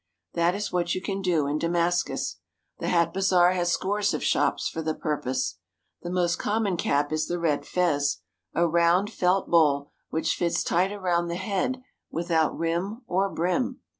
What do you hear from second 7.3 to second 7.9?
red